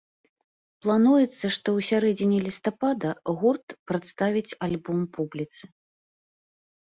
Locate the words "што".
1.33-1.49